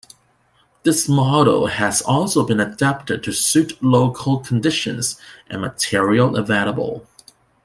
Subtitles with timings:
[0.81, 7.05] This model has also been adapted to suit local conditions and material available.